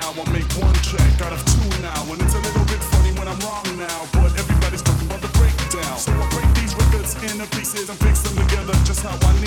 [0.00, 0.12] now.
[0.16, 2.00] I make one track out of two now.
[2.08, 4.00] And it's a little bit funny when I'm wrong now.
[4.12, 5.96] But everybody's talking about the breakdown.
[5.98, 9.39] So I break these records into pieces and fix them together just how I